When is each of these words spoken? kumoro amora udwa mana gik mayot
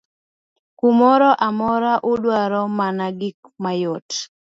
kumoro 0.77 1.29
amora 1.47 1.93
udwa 2.11 2.41
mana 2.77 3.05
gik 3.19 3.37
mayot 3.63 4.09